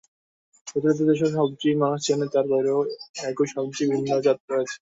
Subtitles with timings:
[0.67, 2.79] প্রচলিত যেসব সবজি মানুষ চেনে, তার বাইরেও
[3.23, 4.77] একই সবজির ভিন্ন জাত রয়েছে।